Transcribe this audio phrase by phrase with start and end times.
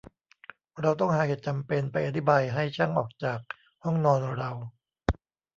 [0.81, 3.37] เราต้องหาเหตุจำเป็นไปอธิบายให้ช่างออกจาก
[3.83, 4.51] ห้องนอนเรา